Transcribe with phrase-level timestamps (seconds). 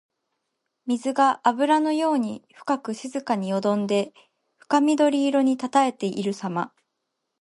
[0.87, 4.15] 水があぶらのように深く静かによどんで
[4.57, 6.73] 深緑色にたたえているさま。